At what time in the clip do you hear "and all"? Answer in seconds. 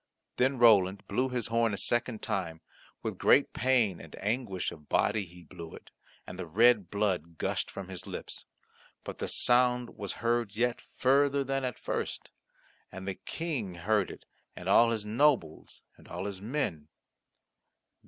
14.55-14.89, 15.97-16.25